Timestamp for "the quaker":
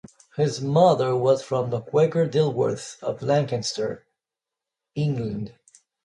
1.69-2.27